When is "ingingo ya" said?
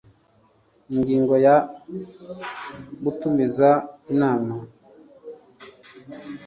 0.95-1.55